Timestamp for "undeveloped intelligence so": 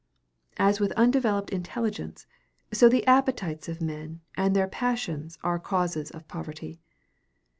0.93-2.89